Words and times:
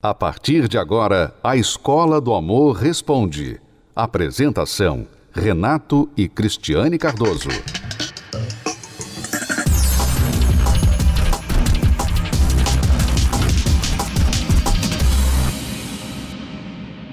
A 0.00 0.14
partir 0.14 0.68
de 0.68 0.78
agora, 0.78 1.34
a 1.42 1.56
Escola 1.56 2.20
do 2.20 2.32
Amor 2.32 2.76
Responde. 2.76 3.60
Apresentação: 3.96 5.08
Renato 5.32 6.08
e 6.16 6.28
Cristiane 6.28 6.96
Cardoso. 6.96 7.48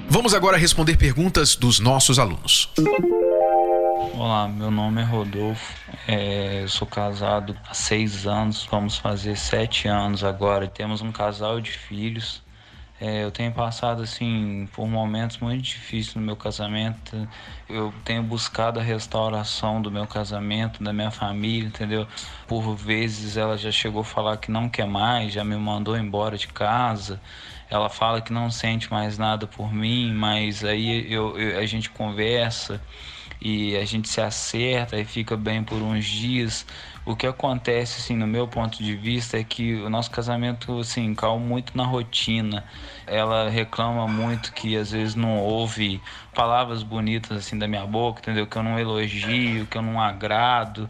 Vamos 0.07 0.35
agora 0.35 0.55
responder 0.55 0.95
perguntas 0.95 1.55
dos 1.55 1.79
nossos 1.79 2.19
alunos. 2.19 2.71
Olá, 4.13 4.47
meu 4.47 4.69
nome 4.69 5.01
é 5.01 5.03
Rodolfo, 5.03 5.73
é, 6.07 6.61
eu 6.61 6.69
sou 6.69 6.87
casado 6.87 7.57
há 7.67 7.73
seis 7.73 8.27
anos, 8.27 8.63
vamos 8.69 8.95
fazer 8.95 9.35
sete 9.35 9.87
anos 9.87 10.23
agora. 10.23 10.67
Temos 10.67 11.01
um 11.01 11.11
casal 11.11 11.59
de 11.59 11.71
filhos. 11.71 12.44
É, 12.99 13.23
eu 13.25 13.31
tenho 13.31 13.51
passado 13.51 14.01
assim 14.01 14.69
por 14.73 14.87
momentos 14.87 15.37
muito 15.39 15.61
difíceis 15.63 16.15
no 16.15 16.21
meu 16.21 16.35
casamento. 16.37 17.27
Eu 17.67 17.93
tenho 18.05 18.23
buscado 18.23 18.79
a 18.79 18.83
restauração 18.83 19.81
do 19.81 19.91
meu 19.91 20.07
casamento, 20.07 20.81
da 20.81 20.93
minha 20.93 21.11
família, 21.11 21.67
entendeu? 21.67 22.07
Por 22.47 22.73
vezes 22.75 23.35
ela 23.35 23.57
já 23.57 23.69
chegou 23.71 24.01
a 24.01 24.05
falar 24.05 24.37
que 24.37 24.49
não 24.49 24.69
quer 24.69 24.87
mais, 24.87 25.33
já 25.33 25.43
me 25.43 25.57
mandou 25.57 25.97
embora 25.97 26.37
de 26.37 26.47
casa. 26.47 27.21
Ela 27.69 27.89
fala 27.89 28.21
que 28.21 28.31
não 28.31 28.49
sente 28.49 28.89
mais 28.89 29.17
nada 29.17 29.45
por 29.45 29.73
mim, 29.73 30.13
mas 30.13 30.63
aí 30.63 31.11
eu, 31.11 31.37
eu 31.37 31.59
a 31.59 31.65
gente 31.65 31.89
conversa 31.89 32.81
e 33.41 33.75
a 33.75 33.85
gente 33.85 34.09
se 34.09 34.21
acerta 34.21 34.99
e 34.99 35.05
fica 35.05 35.35
bem 35.37 35.63
por 35.63 35.81
uns 35.81 36.05
dias. 36.05 36.65
O 37.05 37.15
que 37.15 37.27
acontece, 37.27 38.01
assim, 38.01 38.15
no 38.15 38.25
meu 38.25 38.47
ponto 38.47 38.83
de 38.83 38.95
vista, 38.95 39.37
é 39.37 39.43
que 39.43 39.75
o 39.75 39.89
nosso 39.89 40.09
casamento, 40.09 40.79
assim, 40.79 41.13
caiu 41.13 41.37
muito 41.39 41.77
na 41.77 41.83
rotina. 41.83 42.63
Ela 43.05 43.49
reclama 43.49 44.07
muito 44.07 44.51
que 44.53 44.75
às 44.75 44.91
vezes 44.91 45.13
não 45.13 45.37
ouve 45.37 46.01
palavras 46.33 46.81
bonitas, 46.81 47.37
assim, 47.37 47.57
da 47.59 47.67
minha 47.67 47.85
boca, 47.85 48.21
entendeu? 48.21 48.47
Que 48.47 48.57
eu 48.57 48.63
não 48.63 48.79
elogio, 48.79 49.67
que 49.67 49.77
eu 49.77 49.83
não 49.83 50.01
agrado. 50.01 50.89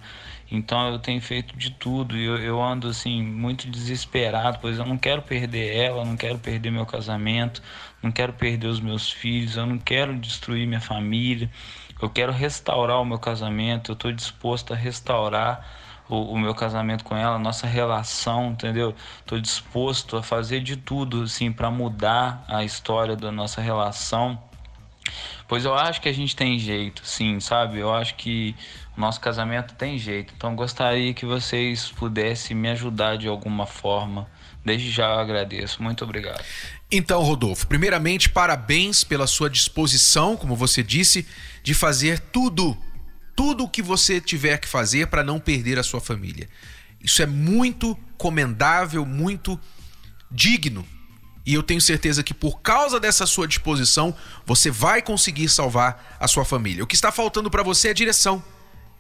Então 0.50 0.90
eu 0.92 1.00
tenho 1.00 1.20
feito 1.22 1.58
de 1.58 1.72
tudo 1.72 2.16
e 2.16 2.24
eu, 2.24 2.38
eu, 2.38 2.62
ando 2.62 2.88
assim 2.88 3.22
muito 3.24 3.70
desesperado, 3.70 4.60
pois 4.62 4.78
eu 4.78 4.86
não 4.86 4.98
quero 4.98 5.22
perder 5.22 5.76
ela, 5.76 6.06
não 6.06 6.16
quero 6.16 6.38
perder 6.38 6.72
meu 6.72 6.86
casamento, 6.86 7.62
não 8.02 8.12
quero 8.12 8.34
perder 8.34 8.68
os 8.68 8.80
meus 8.80 9.12
filhos, 9.12 9.58
eu 9.58 9.66
não 9.66 9.80
quero 9.80 10.16
destruir 10.18 10.68
minha 10.68 10.82
família. 10.82 11.50
Eu 12.02 12.10
quero 12.10 12.32
restaurar 12.32 13.02
o 13.02 13.06
meu 13.06 13.18
casamento, 13.18 13.92
eu 13.92 13.94
estou 13.94 14.12
disposto 14.12 14.74
a 14.74 14.76
restaurar 14.76 15.66
o, 16.10 16.34
o, 16.34 16.38
meu 16.38 16.54
casamento 16.54 17.04
com 17.04 17.16
ela, 17.16 17.40
nossa 17.40 17.66
relação, 17.66 18.52
entendeu? 18.52 18.94
Estou 19.20 19.40
disposto 19.40 20.18
a 20.18 20.24
fazer 20.24 20.62
de 20.62 20.76
tudo, 20.76 21.24
assim, 21.24 21.52
para 21.52 21.72
mudar 21.72 22.44
a 22.48 22.64
história 22.64 23.16
da 23.16 23.32
nossa 23.32 23.62
relação. 23.62 24.42
Pois 25.48 25.64
eu 25.64 25.74
acho 25.74 26.02
que 26.02 26.10
a 26.10 26.14
gente 26.14 26.36
tem 26.36 26.58
jeito, 26.58 27.06
sim, 27.06 27.40
sabe? 27.40 27.80
Eu 27.80 27.94
acho 27.94 28.16
que 28.16 28.56
o 28.98 29.02
nosso 29.02 29.20
casamento 29.22 29.76
tem 29.76 29.98
jeito. 29.98 30.34
Então 30.36 30.56
gostaria 30.56 31.14
que 31.14 31.26
vocês 31.26 31.92
pudessem 31.92 32.56
me 32.58 32.70
ajudar 32.70 33.18
de 33.18 33.28
alguma 33.28 33.66
forma. 33.66 34.28
Desde 34.64 34.90
já 34.90 35.06
eu 35.06 35.20
agradeço. 35.20 35.84
Muito 35.84 36.04
obrigado. 36.04 36.44
Então, 36.98 37.22
Rodolfo, 37.22 37.68
primeiramente, 37.68 38.30
parabéns 38.30 39.04
pela 39.04 39.28
sua 39.28 39.50
disposição, 39.50 40.38
como 40.38 40.56
você 40.56 40.82
disse, 40.82 41.28
de 41.62 41.74
fazer 41.74 42.20
tudo 42.20 42.78
tudo 43.36 43.66
o 43.66 43.70
que 43.70 43.82
você 43.82 44.22
tiver 44.22 44.58
que 44.60 44.68
fazer 44.68 45.08
para 45.08 45.22
não 45.22 45.38
perder 45.38 45.78
a 45.78 45.84
sua 45.84 46.00
família. 46.00 46.48
Isso 47.02 47.22
é 47.22 47.26
muito 47.26 48.00
comendável, 48.18 49.06
muito 49.06 49.60
digno. 50.32 50.88
E 51.46 51.54
eu 51.54 51.62
tenho 51.62 51.82
certeza 51.82 52.24
que 52.24 52.34
por 52.34 52.62
causa 52.62 52.98
dessa 52.98 53.26
sua 53.26 53.46
disposição, 53.46 54.16
você 54.46 54.72
vai 54.72 55.02
conseguir 55.02 55.50
salvar 55.50 56.16
a 56.18 56.30
sua 56.30 56.46
família. 56.46 56.82
O 56.82 56.88
que 56.88 56.96
está 56.96 57.12
faltando 57.12 57.52
para 57.52 57.62
você 57.62 57.90
é 57.90 57.94
direção, 57.94 58.42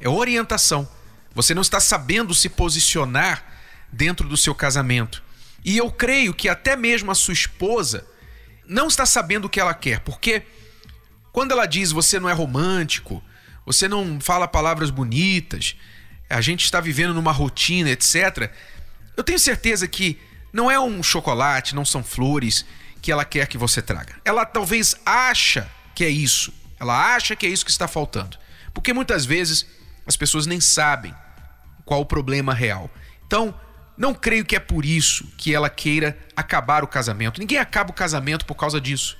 é 0.01 0.09
orientação. 0.09 0.85
Você 1.33 1.53
não 1.53 1.61
está 1.61 1.79
sabendo 1.79 2.35
se 2.35 2.49
posicionar 2.49 3.41
dentro 3.89 4.27
do 4.27 4.35
seu 4.35 4.53
casamento. 4.53 5.23
E 5.65 5.75
eu 5.75 5.91
creio 5.91 6.31
que 6.31 6.47
até 6.47 6.75
mesmo 6.75 7.09
a 7.09 7.15
sua 7.15 7.33
esposa 7.33 8.07
não 8.67 8.87
está 8.87 9.05
sabendo 9.05 9.45
o 9.45 9.49
que 9.49 9.59
ela 9.59 9.73
quer, 9.73 9.99
porque 10.01 10.43
quando 11.31 11.51
ela 11.51 11.65
diz 11.65 11.91
você 11.91 12.19
não 12.19 12.29
é 12.29 12.33
romântico, 12.33 13.21
você 13.65 13.87
não 13.87 14.21
fala 14.21 14.47
palavras 14.47 14.91
bonitas, 14.91 15.75
a 16.29 16.39
gente 16.39 16.65
está 16.65 16.79
vivendo 16.79 17.15
numa 17.15 17.31
rotina, 17.31 17.89
etc. 17.89 18.51
Eu 19.17 19.23
tenho 19.23 19.39
certeza 19.39 19.87
que 19.87 20.19
não 20.53 20.69
é 20.69 20.79
um 20.79 21.01
chocolate, 21.01 21.75
não 21.75 21.83
são 21.83 22.03
flores 22.03 22.63
que 23.01 23.11
ela 23.11 23.25
quer 23.25 23.47
que 23.47 23.57
você 23.57 23.81
traga. 23.81 24.15
Ela 24.23 24.45
talvez 24.45 24.95
acha 25.05 25.69
que 25.95 26.03
é 26.03 26.09
isso. 26.09 26.53
Ela 26.79 27.15
acha 27.15 27.35
que 27.35 27.45
é 27.45 27.49
isso 27.49 27.65
que 27.65 27.71
está 27.71 27.87
faltando. 27.87 28.37
Porque 28.73 28.93
muitas 28.93 29.25
vezes 29.25 29.65
as 30.05 30.15
pessoas 30.15 30.45
nem 30.45 30.61
sabem 30.61 31.13
qual 31.85 32.01
o 32.01 32.05
problema 32.05 32.53
real. 32.53 32.89
Então, 33.25 33.53
não 33.97 34.13
creio 34.13 34.45
que 34.45 34.55
é 34.55 34.59
por 34.59 34.85
isso 34.85 35.25
que 35.37 35.53
ela 35.53 35.69
queira 35.69 36.17
acabar 36.35 36.83
o 36.83 36.87
casamento. 36.87 37.39
Ninguém 37.39 37.57
acaba 37.57 37.91
o 37.91 37.93
casamento 37.93 38.45
por 38.45 38.55
causa 38.55 38.79
disso. 38.79 39.17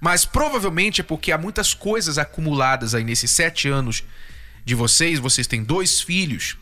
Mas 0.00 0.24
provavelmente 0.24 1.00
é 1.00 1.04
porque 1.04 1.32
há 1.32 1.38
muitas 1.38 1.74
coisas 1.74 2.18
acumuladas 2.18 2.94
aí 2.94 3.04
nesses 3.04 3.30
sete 3.30 3.68
anos 3.68 4.02
de 4.64 4.74
vocês. 4.74 5.18
Vocês 5.18 5.46
têm 5.46 5.62
dois 5.62 6.00
filhos. 6.00 6.56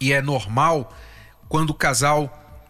E 0.00 0.12
é 0.12 0.22
normal 0.22 0.96
quando 1.48 1.70
o 1.70 1.74
casal, 1.74 2.68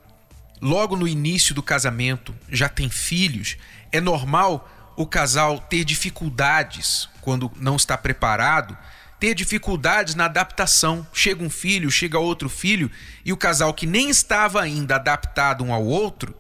logo 0.61 0.97
no 0.97 1.09
início 1.09 1.55
do 1.55 1.63
casamento, 1.63 2.35
já 2.51 2.69
tem 2.69 2.91
filhos. 2.91 3.57
É 3.93 4.01
normal 4.01 4.69
o 4.97 5.07
casal 5.07 5.59
ter 5.59 5.85
dificuldades 5.85 7.09
quando 7.21 7.51
não 7.57 7.77
está 7.77 7.97
preparado 7.97 8.77
ter 9.19 9.35
dificuldades 9.35 10.15
na 10.15 10.27
adaptação. 10.27 11.07
Chega 11.13 11.43
um 11.43 11.51
filho, 11.51 11.91
chega 11.91 12.19
outro 12.19 12.49
filho, 12.49 12.91
e 13.25 13.33
o 13.33 13.37
casal 13.37 13.73
que 13.73 13.87
nem 13.87 14.11
estava 14.11 14.61
ainda 14.61 14.97
adaptado 14.97 15.65
um 15.65 15.73
ao 15.73 15.85
outro 15.85 16.35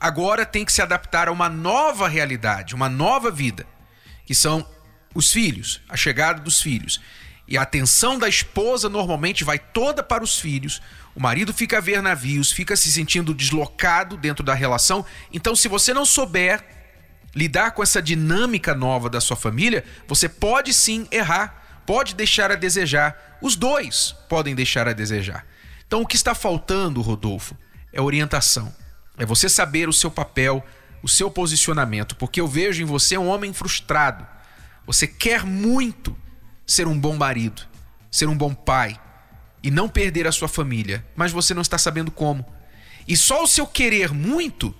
agora 0.00 0.46
tem 0.46 0.64
que 0.64 0.72
se 0.72 0.80
adaptar 0.80 1.28
a 1.28 1.32
uma 1.32 1.48
nova 1.48 2.08
realidade, 2.08 2.74
uma 2.74 2.88
nova 2.88 3.30
vida, 3.30 3.66
que 4.24 4.34
são 4.34 4.66
os 5.14 5.30
filhos, 5.30 5.82
a 5.88 5.96
chegada 5.96 6.40
dos 6.40 6.62
filhos. 6.62 7.00
E 7.46 7.58
a 7.58 7.62
atenção 7.62 8.18
da 8.18 8.28
esposa 8.28 8.88
normalmente 8.88 9.44
vai 9.44 9.58
toda 9.58 10.02
para 10.02 10.24
os 10.24 10.38
filhos. 10.38 10.80
O 11.14 11.20
marido 11.20 11.52
fica 11.52 11.78
a 11.78 11.80
ver 11.80 12.00
navios, 12.00 12.52
fica 12.52 12.76
se 12.76 12.90
sentindo 12.90 13.34
deslocado 13.34 14.16
dentro 14.16 14.44
da 14.44 14.54
relação. 14.54 15.04
Então, 15.32 15.54
se 15.56 15.66
você 15.66 15.92
não 15.92 16.06
souber 16.06 16.64
lidar 17.34 17.72
com 17.72 17.82
essa 17.82 18.00
dinâmica 18.00 18.74
nova 18.74 19.10
da 19.10 19.20
sua 19.20 19.36
família, 19.36 19.84
você 20.06 20.28
pode 20.28 20.72
sim 20.72 21.08
errar, 21.10 21.59
pode 21.86 22.14
deixar 22.14 22.50
a 22.50 22.54
desejar. 22.54 23.38
Os 23.40 23.56
dois 23.56 24.14
podem 24.28 24.54
deixar 24.54 24.88
a 24.88 24.92
desejar. 24.92 25.46
Então, 25.86 26.02
o 26.02 26.06
que 26.06 26.16
está 26.16 26.34
faltando, 26.34 27.00
Rodolfo, 27.00 27.56
é 27.92 28.00
orientação. 28.00 28.72
É 29.18 29.26
você 29.26 29.48
saber 29.48 29.88
o 29.88 29.92
seu 29.92 30.10
papel, 30.10 30.64
o 31.02 31.08
seu 31.08 31.30
posicionamento, 31.30 32.16
porque 32.16 32.40
eu 32.40 32.46
vejo 32.46 32.82
em 32.82 32.86
você 32.86 33.18
um 33.18 33.28
homem 33.28 33.52
frustrado. 33.52 34.26
Você 34.86 35.06
quer 35.06 35.44
muito 35.44 36.16
ser 36.66 36.86
um 36.86 36.98
bom 36.98 37.16
marido, 37.16 37.62
ser 38.10 38.28
um 38.28 38.36
bom 38.36 38.54
pai 38.54 39.00
e 39.62 39.70
não 39.70 39.88
perder 39.88 40.26
a 40.26 40.32
sua 40.32 40.48
família, 40.48 41.04
mas 41.14 41.32
você 41.32 41.52
não 41.52 41.62
está 41.62 41.76
sabendo 41.76 42.10
como. 42.10 42.44
E 43.06 43.16
só 43.16 43.42
o 43.42 43.46
seu 43.46 43.66
querer 43.66 44.12
muito 44.12 44.74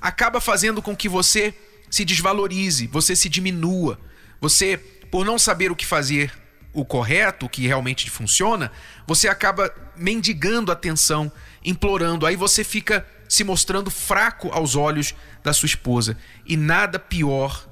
acaba 0.00 0.40
fazendo 0.40 0.82
com 0.82 0.96
que 0.96 1.08
você 1.08 1.54
se 1.90 2.04
desvalorize, 2.04 2.86
você 2.86 3.14
se 3.14 3.28
diminua. 3.28 4.00
Você, 4.40 4.80
por 5.10 5.24
não 5.24 5.38
saber 5.38 5.70
o 5.70 5.76
que 5.76 5.86
fazer 5.86 6.32
o 6.72 6.84
correto, 6.84 7.46
o 7.46 7.48
que 7.48 7.66
realmente 7.66 8.08
funciona, 8.10 8.70
você 9.06 9.28
acaba 9.28 9.72
mendigando 9.96 10.70
atenção, 10.70 11.30
implorando. 11.64 12.26
Aí 12.26 12.36
você 12.36 12.62
fica 12.62 13.06
se 13.28 13.42
mostrando 13.42 13.90
fraco 13.90 14.50
aos 14.52 14.76
olhos 14.76 15.14
da 15.42 15.52
sua 15.52 15.66
esposa. 15.66 16.16
E 16.46 16.56
nada 16.56 16.98
pior, 16.98 17.68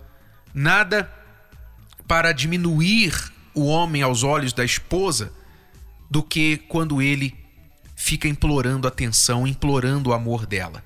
nada 0.53 1.11
para 2.07 2.33
diminuir 2.33 3.15
o 3.55 3.67
homem 3.67 4.03
aos 4.03 4.23
olhos 4.23 4.53
da 4.53 4.65
esposa 4.65 5.33
do 6.11 6.23
que 6.23 6.57
quando 6.69 7.03
ele 7.03 7.35
fica 7.95 8.29
implorando 8.29 8.87
atenção, 8.87 9.47
implorando 9.47 10.11
o 10.11 10.13
amor 10.13 10.47
dela. 10.47 10.83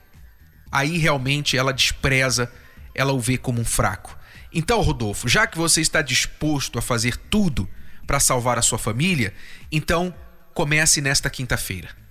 Aí 0.70 0.96
realmente 0.96 1.56
ela 1.56 1.72
despreza, 1.72 2.50
ela 2.94 3.12
o 3.12 3.20
vê 3.20 3.36
como 3.36 3.60
um 3.60 3.64
fraco. 3.64 4.18
Então, 4.54 4.80
Rodolfo, 4.80 5.28
já 5.28 5.46
que 5.46 5.56
você 5.56 5.80
está 5.80 6.02
disposto 6.02 6.78
a 6.78 6.82
fazer 6.82 7.16
tudo 7.16 7.68
para 8.06 8.20
salvar 8.20 8.58
a 8.58 8.62
sua 8.62 8.78
família, 8.78 9.32
então 9.70 10.14
comece 10.52 11.00
nesta 11.00 11.30
quinta-feira 11.30 12.02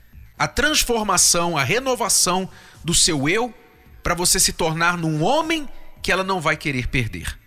a 0.41 0.47
transformação, 0.47 1.55
a 1.55 1.63
renovação 1.63 2.49
do 2.83 2.95
seu 2.95 3.29
eu 3.29 3.53
para 4.01 4.15
você 4.15 4.39
se 4.39 4.51
tornar 4.51 4.97
num 4.97 5.21
homem 5.21 5.69
que 6.01 6.11
ela 6.11 6.23
não 6.23 6.41
vai 6.41 6.57
querer 6.57 6.88
perder. 6.88 7.38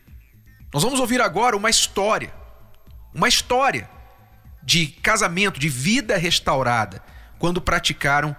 Nós 0.73 0.85
vamos 0.85 1.01
ouvir 1.01 1.21
agora 1.21 1.57
uma 1.57 1.69
história, 1.69 2.33
uma 3.13 3.27
história 3.27 3.91
de 4.63 4.87
casamento, 4.87 5.59
de 5.59 5.69
vida 5.69 6.17
restaurada, 6.17 7.03
quando 7.37 7.61
praticaram 7.61 8.37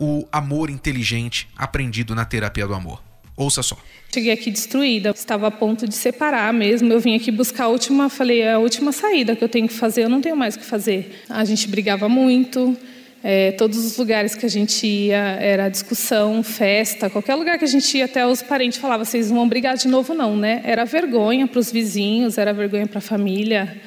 o 0.00 0.26
amor 0.32 0.70
inteligente 0.70 1.46
aprendido 1.54 2.14
na 2.14 2.24
terapia 2.24 2.66
do 2.66 2.72
amor. 2.72 3.03
Ouça 3.36 3.62
só. 3.62 3.76
Cheguei 4.12 4.32
aqui 4.32 4.50
destruída, 4.50 5.10
estava 5.10 5.48
a 5.48 5.50
ponto 5.50 5.88
de 5.88 5.94
separar 5.94 6.52
mesmo. 6.54 6.92
Eu 6.92 7.00
vim 7.00 7.16
aqui 7.16 7.32
buscar 7.32 7.64
a 7.64 7.68
última, 7.68 8.08
falei, 8.08 8.42
é 8.42 8.52
a 8.52 8.58
última 8.60 8.92
saída 8.92 9.34
que 9.34 9.42
eu 9.42 9.48
tenho 9.48 9.66
que 9.66 9.74
fazer, 9.74 10.04
eu 10.04 10.08
não 10.08 10.20
tenho 10.20 10.36
mais 10.36 10.54
o 10.54 10.60
que 10.60 10.64
fazer. 10.64 11.24
A 11.28 11.44
gente 11.44 11.66
brigava 11.66 12.08
muito, 12.08 12.76
é, 13.24 13.50
todos 13.52 13.84
os 13.84 13.96
lugares 13.96 14.36
que 14.36 14.46
a 14.46 14.48
gente 14.48 14.86
ia 14.86 15.16
era 15.16 15.68
discussão, 15.68 16.44
festa, 16.44 17.10
qualquer 17.10 17.34
lugar 17.34 17.58
que 17.58 17.64
a 17.64 17.68
gente 17.68 17.98
ia, 17.98 18.04
até 18.04 18.24
os 18.24 18.40
parentes 18.40 18.78
falavam: 18.78 19.04
vocês 19.04 19.30
não 19.30 19.38
vão 19.38 19.48
brigar 19.48 19.76
de 19.76 19.88
novo, 19.88 20.14
não, 20.14 20.36
né? 20.36 20.60
Era 20.62 20.84
vergonha 20.84 21.48
para 21.48 21.58
os 21.58 21.72
vizinhos, 21.72 22.38
era 22.38 22.52
vergonha 22.52 22.86
para 22.86 22.98
a 22.98 23.02
família. 23.02 23.80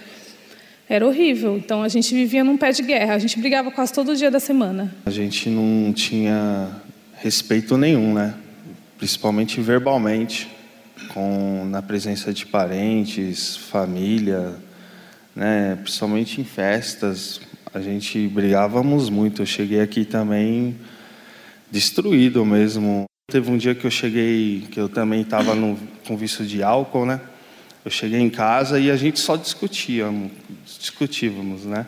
Era 0.89 1.05
horrível. 1.05 1.57
Então 1.57 1.83
a 1.83 1.87
gente 1.87 2.13
vivia 2.13 2.43
num 2.43 2.57
pé 2.57 2.71
de 2.71 2.81
guerra. 2.81 3.13
A 3.13 3.19
gente 3.19 3.37
brigava 3.39 3.69
quase 3.71 3.93
todo 3.93 4.15
dia 4.15 4.31
da 4.31 4.39
semana. 4.39 4.93
A 5.05 5.11
gente 5.11 5.49
não 5.49 5.93
tinha 5.93 6.69
respeito 7.17 7.77
nenhum, 7.77 8.13
né? 8.13 8.33
Principalmente 8.97 9.61
verbalmente, 9.61 10.49
com 11.13 11.65
na 11.65 11.81
presença 11.81 12.33
de 12.33 12.45
parentes, 12.45 13.55
família, 13.55 14.55
né? 15.35 15.77
Principalmente 15.83 16.41
em 16.41 16.43
festas, 16.43 17.39
a 17.73 17.79
gente 17.79 18.27
brigávamos 18.27 19.09
muito. 19.09 19.43
Eu 19.43 19.45
cheguei 19.45 19.81
aqui 19.81 20.03
também 20.03 20.75
destruído 21.69 22.43
mesmo. 22.43 23.05
Teve 23.29 23.51
um 23.51 23.57
dia 23.57 23.75
que 23.75 23.85
eu 23.85 23.91
cheguei, 23.91 24.67
que 24.71 24.79
eu 24.79 24.89
também 24.89 25.21
estava 25.21 25.55
com 26.07 26.17
vício 26.17 26.45
de 26.45 26.63
álcool, 26.63 27.05
né? 27.05 27.21
Eu 27.85 27.91
cheguei 27.91 28.19
em 28.19 28.29
casa 28.29 28.79
e 28.79 28.89
a 28.89 28.95
gente 28.95 29.19
só 29.19 29.35
discutia, 29.35 30.07
discutívamos, 30.65 31.65
né? 31.65 31.85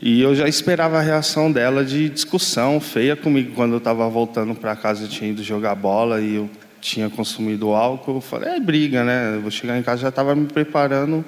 E 0.00 0.20
eu 0.20 0.34
já 0.34 0.48
esperava 0.48 0.98
a 0.98 1.02
reação 1.02 1.50
dela 1.50 1.84
de 1.84 2.08
discussão 2.08 2.80
feia 2.80 3.14
comigo 3.14 3.54
quando 3.54 3.72
eu 3.72 3.78
estava 3.78 4.08
voltando 4.08 4.54
para 4.54 4.74
casa, 4.74 5.04
eu 5.04 5.08
tinha 5.08 5.30
ido 5.30 5.42
jogar 5.42 5.74
bola 5.74 6.20
e 6.20 6.36
eu 6.36 6.50
tinha 6.80 7.08
consumido 7.08 7.70
álcool. 7.70 8.16
Eu 8.16 8.20
falei, 8.20 8.54
é 8.54 8.60
briga, 8.60 9.04
né? 9.04 9.36
Eu 9.36 9.42
vou 9.42 9.50
chegar 9.50 9.78
em 9.78 9.82
casa, 9.82 10.02
já 10.02 10.08
estava 10.08 10.34
me 10.34 10.46
preparando 10.46 11.24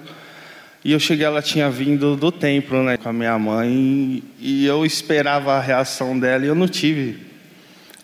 e 0.84 0.92
eu 0.92 1.00
cheguei, 1.00 1.24
ela 1.24 1.40
tinha 1.40 1.70
vindo 1.70 2.14
do 2.14 2.30
templo, 2.30 2.82
né, 2.82 2.98
com 2.98 3.08
a 3.08 3.12
minha 3.12 3.38
mãe, 3.38 4.22
e 4.38 4.66
eu 4.66 4.84
esperava 4.84 5.54
a 5.54 5.60
reação 5.60 6.18
dela 6.18 6.44
e 6.44 6.48
eu 6.48 6.54
não 6.54 6.68
tive. 6.68 7.26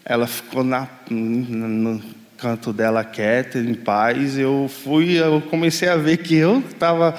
Ela 0.03 0.27
ficou 0.27 0.65
na, 0.65 0.89
no 1.11 2.01
canto 2.39 2.73
dela 2.73 3.05
quieta, 3.05 3.59
em 3.59 3.75
paz. 3.75 4.39
Eu 4.39 4.71
fui, 4.83 5.21
eu 5.21 5.43
comecei 5.51 5.91
a 5.91 5.97
ver 5.97 6.17
que 6.17 6.35
eu 6.35 6.61
estava 6.61 7.15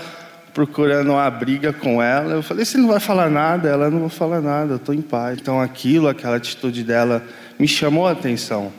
procurando 0.54 1.12
uma 1.12 1.30
briga 1.30 1.72
com 1.72 2.02
ela. 2.02 2.34
Eu 2.34 2.44
falei: 2.44 2.66
"Você 2.66 2.78
não 2.78 2.88
vai 2.88 3.00
falar 3.00 3.30
nada?" 3.30 3.70
Ela 3.70 3.90
não 3.90 4.02
vai 4.02 4.10
falar 4.10 4.42
nada. 4.42 4.74
Eu 4.74 4.78
estou 4.78 4.94
em 4.94 5.02
paz. 5.02 5.40
Então 5.42 5.60
aquilo, 5.60 6.08
aquela 6.08 6.36
atitude 6.36 6.84
dela 6.84 7.24
me 7.60 7.68
chamou 7.68 8.08
a 8.08 8.12
atenção. 8.12 8.72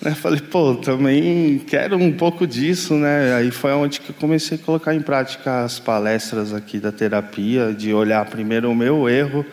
Né? 0.00 0.14
Falei, 0.14 0.40
pô, 0.40 0.74
também 0.74 1.58
quero 1.58 1.96
um 1.96 2.12
pouco 2.12 2.46
disso, 2.46 2.94
né? 2.94 3.34
Aí 3.34 3.50
foi 3.50 3.72
onde 3.72 4.00
que 4.00 4.10
eu 4.10 4.14
comecei 4.14 4.58
a 4.58 4.60
colocar 4.60 4.94
em 4.94 5.00
prática 5.00 5.64
as 5.64 5.78
palestras 5.78 6.52
aqui 6.52 6.78
da 6.78 6.92
terapia, 6.92 7.72
de 7.72 7.94
olhar 7.94 8.24
primeiro 8.26 8.70
o 8.70 8.74
meu 8.74 9.08
erro, 9.08 9.44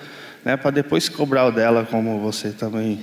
né, 0.44 0.58
para 0.58 0.72
depois 0.72 1.08
cobrar 1.08 1.46
o 1.46 1.52
dela, 1.52 1.88
como 1.90 2.20
você 2.20 2.50
também 2.50 3.00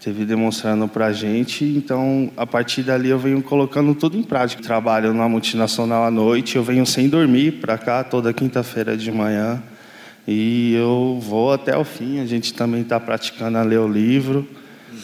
teve 0.00 0.24
demonstrando 0.24 0.88
para 0.88 1.06
a 1.06 1.12
gente. 1.12 1.64
Então, 1.64 2.30
a 2.36 2.46
partir 2.46 2.82
dali 2.82 3.10
eu 3.10 3.18
venho 3.18 3.42
colocando 3.42 3.94
tudo 3.94 4.16
em 4.16 4.22
prática. 4.22 4.62
Trabalho 4.62 5.12
na 5.12 5.28
multinacional 5.28 6.04
à 6.04 6.10
noite, 6.10 6.56
eu 6.56 6.64
venho 6.64 6.86
sem 6.86 7.08
dormir 7.08 7.60
para 7.60 7.76
cá 7.76 8.02
toda 8.02 8.32
quinta-feira 8.32 8.96
de 8.96 9.12
manhã 9.12 9.62
e 10.26 10.74
eu 10.74 11.18
vou 11.20 11.52
até 11.52 11.76
o 11.76 11.84
fim. 11.84 12.18
A 12.20 12.26
gente 12.26 12.54
também 12.54 12.80
está 12.80 12.98
praticando 12.98 13.58
a 13.58 13.62
ler 13.62 13.78
o 13.78 13.86
livro 13.86 14.48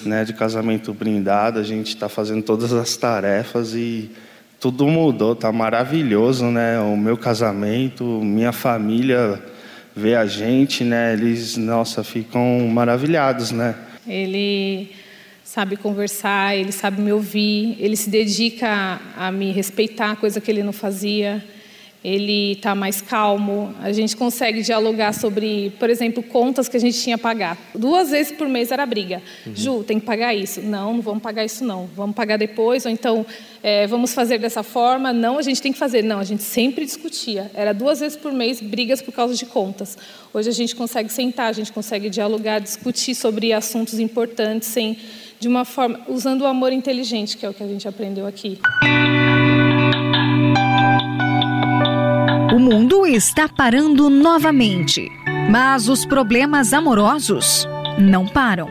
né, 0.02 0.24
de 0.24 0.32
casamento 0.32 0.94
brindado, 0.94 1.58
a 1.58 1.62
gente 1.62 1.88
está 1.88 2.08
fazendo 2.08 2.42
todas 2.42 2.72
as 2.72 2.96
tarefas 2.96 3.74
e 3.74 4.10
tudo 4.58 4.86
mudou, 4.86 5.34
tá 5.36 5.52
maravilhoso, 5.52 6.46
né? 6.46 6.80
O 6.80 6.96
meu 6.96 7.18
casamento, 7.18 8.04
minha 8.04 8.52
família 8.52 9.42
vê 9.94 10.14
a 10.14 10.24
gente, 10.24 10.82
né? 10.82 11.12
Eles, 11.12 11.58
nossa, 11.58 12.02
ficam 12.02 12.66
maravilhados, 12.72 13.50
né? 13.50 13.74
Ele 14.06 14.90
sabe 15.44 15.76
conversar, 15.76 16.56
ele 16.56 16.72
sabe 16.72 17.00
me 17.00 17.12
ouvir, 17.12 17.76
ele 17.78 17.96
se 17.96 18.10
dedica 18.10 19.00
a 19.16 19.30
me 19.30 19.52
respeitar, 19.52 20.16
coisa 20.16 20.40
que 20.40 20.50
ele 20.50 20.62
não 20.62 20.72
fazia 20.72 21.44
ele 22.06 22.52
está 22.52 22.72
mais 22.72 23.00
calmo. 23.00 23.74
A 23.82 23.90
gente 23.90 24.16
consegue 24.16 24.62
dialogar 24.62 25.12
sobre, 25.12 25.70
por 25.76 25.90
exemplo, 25.90 26.22
contas 26.22 26.68
que 26.68 26.76
a 26.76 26.80
gente 26.80 26.96
tinha 27.00 27.16
a 27.16 27.18
pagar. 27.18 27.58
Duas 27.74 28.10
vezes 28.10 28.30
por 28.30 28.48
mês 28.48 28.70
era 28.70 28.86
briga. 28.86 29.20
Uhum. 29.44 29.56
Ju, 29.56 29.82
tem 29.82 29.98
que 29.98 30.06
pagar 30.06 30.32
isso. 30.32 30.62
Não, 30.62 30.94
não 30.94 31.02
vamos 31.02 31.20
pagar 31.20 31.44
isso 31.44 31.64
não. 31.64 31.88
Vamos 31.96 32.14
pagar 32.14 32.36
depois, 32.36 32.86
ou 32.86 32.92
então 32.92 33.26
é, 33.60 33.88
vamos 33.88 34.14
fazer 34.14 34.38
dessa 34.38 34.62
forma. 34.62 35.12
Não, 35.12 35.36
a 35.36 35.42
gente 35.42 35.60
tem 35.60 35.72
que 35.72 35.78
fazer. 35.78 36.04
Não, 36.04 36.20
a 36.20 36.24
gente 36.24 36.44
sempre 36.44 36.84
discutia. 36.84 37.50
Era 37.52 37.72
duas 37.72 37.98
vezes 37.98 38.16
por 38.16 38.32
mês 38.32 38.60
brigas 38.60 39.02
por 39.02 39.12
causa 39.12 39.34
de 39.34 39.44
contas. 39.44 39.98
Hoje 40.32 40.48
a 40.48 40.52
gente 40.52 40.76
consegue 40.76 41.12
sentar, 41.12 41.48
a 41.48 41.52
gente 41.52 41.72
consegue 41.72 42.08
dialogar, 42.08 42.60
discutir 42.60 43.16
sobre 43.16 43.52
assuntos 43.52 43.98
importantes 43.98 44.68
sem, 44.68 44.96
de 45.40 45.48
uma 45.48 45.64
forma, 45.64 46.00
usando 46.06 46.42
o 46.42 46.46
amor 46.46 46.72
inteligente, 46.72 47.36
que 47.36 47.44
é 47.44 47.50
o 47.50 47.54
que 47.54 47.64
a 47.64 47.68
gente 47.68 47.88
aprendeu 47.88 48.28
aqui. 48.28 48.60
O 52.56 52.58
mundo 52.58 53.04
está 53.04 53.46
parando 53.46 54.08
novamente, 54.08 55.12
mas 55.50 55.90
os 55.90 56.06
problemas 56.06 56.72
amorosos 56.72 57.68
não 57.98 58.26
param. 58.26 58.66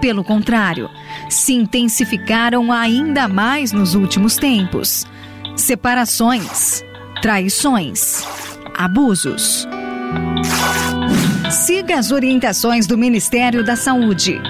Pelo 0.00 0.24
contrário, 0.24 0.90
se 1.28 1.52
intensificaram 1.52 2.72
ainda 2.72 3.28
mais 3.28 3.70
nos 3.70 3.94
últimos 3.94 4.34
tempos. 4.34 5.06
Separações, 5.54 6.84
traições, 7.22 8.24
abusos. 8.76 9.64
Siga 11.52 12.00
as 12.00 12.10
orientações 12.10 12.84
do 12.84 12.98
Ministério 12.98 13.62
da 13.62 13.76
Saúde. 13.76 14.40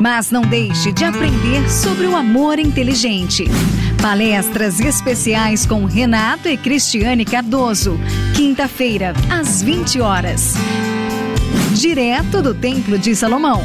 Mas 0.00 0.32
não 0.32 0.42
deixe 0.42 0.90
de 0.90 1.04
aprender 1.04 1.70
sobre 1.70 2.08
o 2.08 2.16
amor 2.16 2.58
inteligente. 2.58 3.44
Palestras 4.04 4.80
especiais 4.80 5.64
com 5.64 5.86
Renato 5.86 6.46
e 6.46 6.58
Cristiane 6.58 7.24
Cardoso. 7.24 7.98
Quinta-feira, 8.36 9.14
às 9.30 9.62
20 9.62 9.98
horas. 9.98 10.56
Direto 11.72 12.42
do 12.42 12.52
Templo 12.52 12.98
de 12.98 13.16
Salomão. 13.16 13.64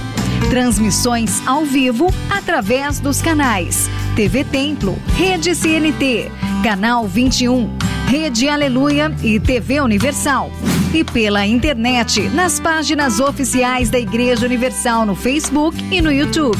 Transmissões 0.49 1.45
ao 1.45 1.65
vivo 1.65 2.07
através 2.29 3.01
dos 3.01 3.21
canais 3.21 3.89
TV 4.15 4.45
Templo, 4.45 4.97
Rede 5.17 5.53
CNT, 5.53 6.31
Canal 6.63 7.05
21, 7.05 7.77
Rede 8.07 8.47
Aleluia 8.47 9.13
e 9.21 9.41
TV 9.41 9.81
Universal. 9.81 10.49
E 10.93 11.03
pela 11.03 11.45
internet, 11.45 12.29
nas 12.29 12.61
páginas 12.61 13.19
oficiais 13.19 13.89
da 13.89 13.99
Igreja 13.99 14.45
Universal 14.45 15.05
no 15.05 15.15
Facebook 15.15 15.77
e 15.91 15.99
no 16.01 16.09
YouTube. 16.09 16.57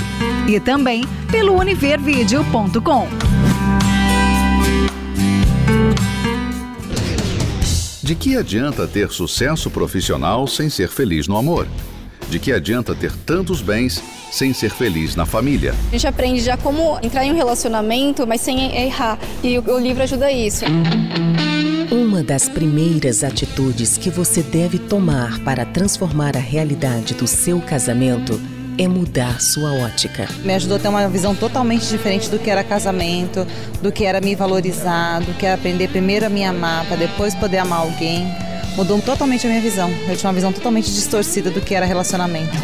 E 0.50 0.60
também 0.60 1.06
pelo 1.32 1.58
univervideo.com. 1.58 3.29
De 8.10 8.16
que 8.16 8.36
adianta 8.36 8.88
ter 8.88 9.12
sucesso 9.12 9.70
profissional 9.70 10.48
sem 10.48 10.68
ser 10.68 10.90
feliz 10.90 11.28
no 11.28 11.38
amor? 11.38 11.68
De 12.28 12.40
que 12.40 12.52
adianta 12.52 12.96
ter 12.96 13.12
tantos 13.16 13.62
bens 13.62 14.02
sem 14.32 14.52
ser 14.52 14.72
feliz 14.72 15.16
na 15.16 15.28
família? 15.28 15.76
A 15.90 15.92
gente 15.92 16.08
aprende 16.08 16.42
já 16.42 16.58
como 16.58 16.98
entrar 17.04 17.24
em 17.24 17.32
um 17.32 17.36
relacionamento, 17.36 18.26
mas 18.26 18.42
sem 18.42 18.76
errar. 18.76 19.20
E 19.44 19.60
o 19.60 19.78
livro 19.78 20.02
ajuda 20.02 20.32
isso. 20.32 20.66
Uma 21.92 22.24
das 22.24 22.50
primeiras 22.50 23.24
atitudes 23.24 23.96
que 23.96 24.10
você 24.10 24.42
deve 24.42 24.80
tomar 24.80 25.38
para 25.42 25.64
transformar 25.64 26.36
a 26.36 26.40
realidade 26.40 27.14
do 27.14 27.28
seu 27.28 27.62
casamento 27.62 28.42
é 28.80 28.88
mudar 28.88 29.42
sua 29.42 29.74
ótica. 29.74 30.26
Me 30.42 30.54
ajudou 30.54 30.78
a 30.78 30.80
ter 30.80 30.88
uma 30.88 31.08
visão 31.10 31.36
totalmente 31.36 31.86
diferente 31.90 32.30
do 32.30 32.40
que 32.40 32.50
era 32.50 32.64
casamento, 32.64 33.46
do 33.82 33.92
que 33.92 34.06
era 34.06 34.22
me 34.22 34.34
valorizar, 34.36 35.20
do 35.20 35.34
que 35.34 35.46
era 35.46 35.56
aprender 35.56 35.90
primeiro 35.90 36.26
a 36.26 36.30
me 36.30 36.46
amar, 36.46 36.86
para 36.86 36.96
depois 36.96 37.36
poder 37.36 37.58
amar 37.58 37.82
alguém. 37.82 38.26
Mudou 38.78 39.02
totalmente 39.02 39.46
a 39.46 39.50
minha 39.50 39.62
visão. 39.62 39.92
Eu 40.08 40.16
tinha 40.16 40.30
uma 40.30 40.36
visão 40.36 40.54
totalmente 40.54 40.90
distorcida 40.90 41.52
do 41.52 41.60
que 41.60 41.76
era 41.76 41.86
relacionamento. 41.86 42.56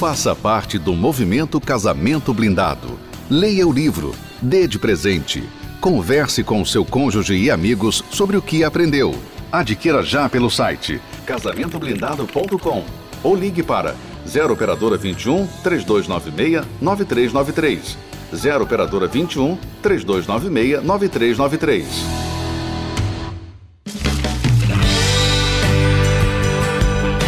Faça 0.00 0.34
parte 0.34 0.76
do 0.76 0.92
movimento 0.92 1.60
Casamento 1.60 2.34
Blindado. 2.34 2.98
Leia 3.30 3.66
o 3.66 3.72
livro, 3.72 4.14
dê 4.42 4.66
de 4.66 4.78
presente. 4.78 5.48
Converse 5.80 6.42
com 6.42 6.64
seu 6.64 6.84
cônjuge 6.84 7.34
e 7.34 7.48
amigos 7.48 8.02
sobre 8.10 8.36
o 8.36 8.42
que 8.42 8.64
aprendeu. 8.64 9.14
Adquira 9.52 10.02
já 10.02 10.28
pelo 10.28 10.50
site 10.50 11.00
casamentoblindado.com 11.24 12.84
ou 13.22 13.36
ligue 13.36 13.62
para 13.62 13.94
0 14.28 14.52
operadora 14.52 14.96
21 14.96 15.48
3296 15.62 16.66
9393. 16.80 17.98
0 18.34 18.64
operadora 18.64 19.06
21 19.06 19.58
3296 19.82 20.84
9393. 20.84 21.86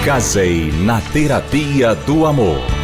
Casei 0.04 0.72
na 0.82 1.00
terapia 1.00 1.94
do 1.94 2.26
amor. 2.26 2.80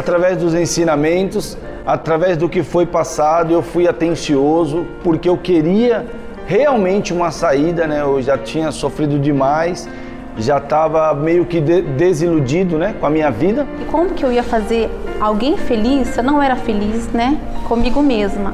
através 0.00 0.38
dos 0.38 0.54
ensinamentos, 0.54 1.58
através 1.84 2.36
do 2.36 2.48
que 2.48 2.62
foi 2.62 2.86
passado, 2.86 3.52
eu 3.52 3.62
fui 3.62 3.86
atencioso, 3.86 4.86
porque 5.04 5.28
eu 5.28 5.36
queria 5.36 6.06
realmente 6.50 7.12
uma 7.12 7.30
saída, 7.30 7.86
né? 7.86 8.00
Eu 8.00 8.20
já 8.20 8.36
tinha 8.36 8.72
sofrido 8.72 9.20
demais, 9.20 9.88
já 10.36 10.58
estava 10.58 11.14
meio 11.14 11.44
que 11.44 11.60
de 11.60 11.80
desiludido, 11.80 12.76
né, 12.76 12.92
com 12.98 13.06
a 13.06 13.10
minha 13.10 13.30
vida. 13.30 13.64
E 13.80 13.84
como 13.84 14.10
que 14.10 14.24
eu 14.24 14.32
ia 14.32 14.42
fazer 14.42 14.90
alguém 15.20 15.56
feliz 15.56 16.08
se 16.08 16.18
eu 16.18 16.24
não 16.24 16.42
era 16.42 16.56
feliz, 16.56 17.06
né, 17.12 17.38
comigo 17.68 18.02
mesma? 18.02 18.52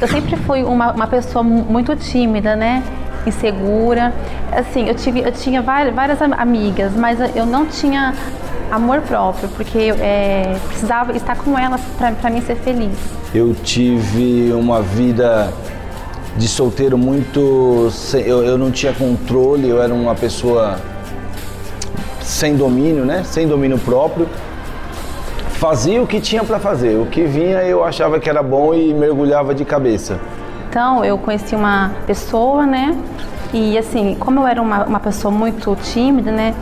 Eu 0.00 0.08
sempre 0.08 0.36
fui 0.38 0.64
uma, 0.64 0.90
uma 0.92 1.06
pessoa 1.06 1.44
muito 1.44 1.94
tímida, 1.94 2.56
né? 2.56 2.82
insegura. 3.26 4.12
Assim, 4.50 4.88
eu, 4.88 4.94
tive, 4.94 5.20
eu 5.20 5.32
tinha 5.32 5.60
várias, 5.60 5.94
várias 5.94 6.20
amigas, 6.22 6.94
mas 6.94 7.18
eu 7.36 7.44
não 7.44 7.66
tinha 7.66 8.14
amor 8.70 9.00
próprio, 9.02 9.48
porque 9.50 9.92
é, 10.00 10.56
precisava 10.68 11.16
estar 11.16 11.36
com 11.36 11.58
elas 11.58 11.80
para 11.96 12.30
mim 12.30 12.40
ser 12.40 12.56
feliz. 12.56 12.96
Eu 13.34 13.54
tive 13.54 14.52
uma 14.52 14.80
vida 14.80 15.52
de 16.36 16.48
solteiro 16.48 16.96
muito. 16.96 17.90
Eu, 18.14 18.44
eu 18.44 18.56
não 18.56 18.70
tinha 18.70 18.92
controle, 18.92 19.68
eu 19.68 19.82
era 19.82 19.92
uma 19.92 20.14
pessoa 20.14 20.78
sem 22.20 22.56
domínio, 22.56 23.04
né? 23.04 23.22
Sem 23.24 23.46
domínio 23.46 23.78
próprio. 23.78 24.28
Fazia 25.50 26.00
o 26.00 26.06
que 26.06 26.20
tinha 26.20 26.44
para 26.44 26.60
fazer, 26.60 26.96
o 26.96 27.06
que 27.06 27.24
vinha 27.24 27.62
eu 27.64 27.82
achava 27.82 28.20
que 28.20 28.30
era 28.30 28.42
bom 28.44 28.72
e 28.72 28.94
mergulhava 28.94 29.52
de 29.52 29.64
cabeça. 29.64 30.20
Então, 30.70 31.04
eu 31.04 31.18
conheci 31.18 31.56
uma 31.56 31.90
pessoa, 32.06 32.64
né? 32.64 32.96
E 33.52 33.76
assim, 33.76 34.16
como 34.20 34.40
eu 34.40 34.46
era 34.46 34.62
uma, 34.62 34.84
uma 34.84 35.00
pessoa 35.00 35.32
muito 35.32 35.76
tímida, 35.82 36.30
né? 36.30 36.54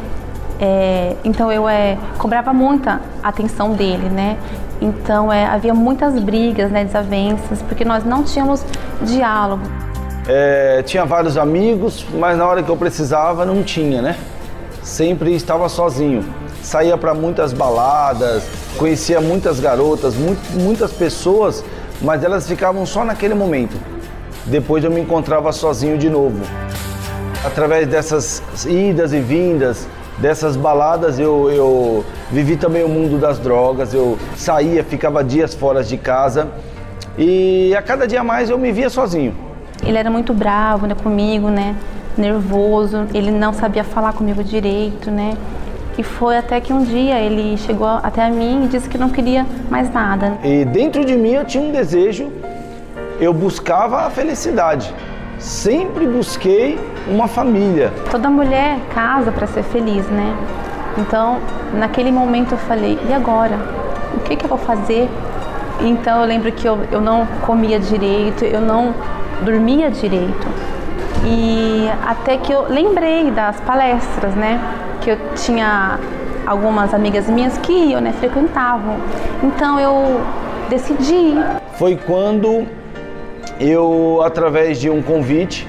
É, 0.58 1.14
então 1.24 1.52
eu 1.52 1.68
é, 1.68 1.98
cobrava 2.18 2.52
muita 2.52 3.00
atenção 3.22 3.72
dele, 3.72 4.08
né? 4.08 4.38
Então 4.80 5.32
é, 5.32 5.44
havia 5.44 5.74
muitas 5.74 6.18
brigas, 6.18 6.70
né, 6.70 6.84
desavenças, 6.84 7.62
porque 7.62 7.84
nós 7.84 8.04
não 8.04 8.22
tínhamos 8.22 8.64
diálogo. 9.02 9.62
É, 10.28 10.82
tinha 10.82 11.04
vários 11.04 11.36
amigos, 11.36 12.04
mas 12.14 12.36
na 12.36 12.46
hora 12.46 12.62
que 12.62 12.68
eu 12.68 12.76
precisava 12.76 13.44
não 13.44 13.62
tinha, 13.62 14.02
né? 14.02 14.16
Sempre 14.82 15.34
estava 15.34 15.68
sozinho. 15.68 16.24
Saía 16.62 16.96
para 16.96 17.14
muitas 17.14 17.52
baladas, 17.52 18.44
conhecia 18.76 19.20
muitas 19.20 19.60
garotas, 19.60 20.14
muito, 20.14 20.40
muitas 20.58 20.90
pessoas, 20.92 21.64
mas 22.02 22.24
elas 22.24 22.46
ficavam 22.48 22.84
só 22.84 23.04
naquele 23.04 23.34
momento. 23.34 23.76
Depois 24.46 24.82
eu 24.82 24.90
me 24.90 25.00
encontrava 25.00 25.52
sozinho 25.52 25.96
de 25.96 26.08
novo. 26.08 26.40
Através 27.44 27.86
dessas 27.86 28.42
idas 28.66 29.12
e 29.12 29.20
vindas, 29.20 29.86
dessas 30.18 30.56
baladas, 30.56 31.18
eu, 31.18 31.50
eu 31.50 32.04
vivi 32.30 32.56
também 32.56 32.84
o 32.84 32.88
mundo 32.88 33.18
das 33.18 33.38
drogas. 33.38 33.92
Eu 33.92 34.18
saía, 34.36 34.82
ficava 34.84 35.22
dias 35.22 35.54
fora 35.54 35.82
de 35.82 35.96
casa 35.96 36.48
e 37.18 37.74
a 37.76 37.82
cada 37.82 38.06
dia 38.06 38.22
mais 38.22 38.50
eu 38.50 38.58
me 38.58 38.72
via 38.72 38.90
sozinho. 38.90 39.34
Ele 39.84 39.98
era 39.98 40.10
muito 40.10 40.32
bravo 40.32 40.86
né, 40.86 40.94
comigo, 40.94 41.48
né? 41.48 41.76
Nervoso, 42.16 43.06
ele 43.12 43.30
não 43.30 43.52
sabia 43.52 43.84
falar 43.84 44.14
comigo 44.14 44.42
direito, 44.42 45.10
né? 45.10 45.36
E 45.98 46.02
foi 46.02 46.36
até 46.36 46.60
que 46.60 46.72
um 46.72 46.82
dia 46.82 47.18
ele 47.20 47.56
chegou 47.58 47.88
até 47.88 48.24
a 48.24 48.30
mim 48.30 48.64
e 48.64 48.68
disse 48.68 48.88
que 48.88 48.98
não 48.98 49.10
queria 49.10 49.46
mais 49.70 49.92
nada. 49.92 50.34
E 50.42 50.64
dentro 50.64 51.04
de 51.04 51.16
mim 51.16 51.32
eu 51.32 51.44
tinha 51.44 51.62
um 51.62 51.72
desejo 51.72 52.30
eu 53.20 53.32
buscava 53.32 54.06
a 54.06 54.10
felicidade. 54.10 54.94
Sempre 55.46 56.08
busquei 56.08 56.76
uma 57.06 57.28
família. 57.28 57.92
Toda 58.10 58.28
mulher 58.28 58.80
casa 58.92 59.30
para 59.30 59.46
ser 59.46 59.62
feliz, 59.62 60.04
né? 60.08 60.36
Então, 60.98 61.38
naquele 61.72 62.10
momento 62.10 62.54
eu 62.54 62.58
falei: 62.58 62.98
e 63.08 63.12
agora? 63.12 63.56
O 64.16 64.20
que, 64.24 64.34
que 64.34 64.44
eu 64.44 64.48
vou 64.48 64.58
fazer? 64.58 65.08
Então, 65.80 66.20
eu 66.20 66.26
lembro 66.26 66.50
que 66.50 66.66
eu, 66.66 66.80
eu 66.90 67.00
não 67.00 67.24
comia 67.46 67.78
direito, 67.78 68.44
eu 68.44 68.60
não 68.60 68.92
dormia 69.44 69.88
direito. 69.88 70.48
E 71.24 71.88
até 72.04 72.38
que 72.38 72.50
eu 72.50 72.66
lembrei 72.68 73.30
das 73.30 73.60
palestras, 73.60 74.34
né? 74.34 74.60
Que 75.00 75.10
eu 75.10 75.18
tinha 75.36 76.00
algumas 76.44 76.92
amigas 76.92 77.28
minhas 77.28 77.56
que 77.58 77.72
iam, 77.72 78.00
né? 78.00 78.12
Frequentavam. 78.18 78.96
Então, 79.44 79.78
eu 79.78 80.20
decidi. 80.68 81.36
Foi 81.78 81.94
quando 81.94 82.66
eu, 83.60 84.20
através 84.24 84.80
de 84.80 84.90
um 84.90 85.02
convite, 85.02 85.66